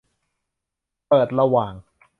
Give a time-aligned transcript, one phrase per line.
[1.07, 1.73] เปิดระหว่าง